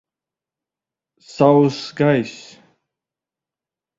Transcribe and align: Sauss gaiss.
Sauss 1.33 1.93
gaiss. 1.93 2.57